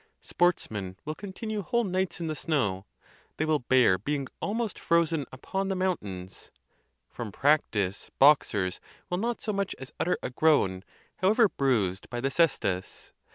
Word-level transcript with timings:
Sportsmen 0.21 0.97
will 1.05 1.13
continue 1.13 1.61
whole 1.61 1.83
nights 1.83 2.19
in 2.19 2.25
the 2.25 2.35
snow; 2.35 2.87
they 3.37 3.45
will 3.45 3.59
bear 3.59 3.99
being 3.99 4.25
almost 4.41 4.79
frozen 4.79 5.27
upon 5.31 5.67
the 5.67 5.75
mountains. 5.75 6.49
From 7.07 7.31
practice 7.31 8.09
boxers 8.17 8.79
will 9.11 9.19
not 9.19 9.41
so 9.43 9.53
much 9.53 9.75
as 9.77 9.93
utter 9.99 10.17
a 10.23 10.31
groan, 10.31 10.83
however 11.17 11.47
bruised 11.47 12.09
by 12.09 12.19
the 12.19 12.31
cestus. 12.31 13.11